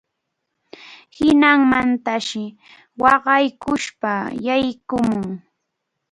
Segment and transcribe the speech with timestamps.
[1.15, 2.43] Hinamantaqsi
[3.01, 4.11] waqaykuspa
[4.45, 5.27] yaykumun.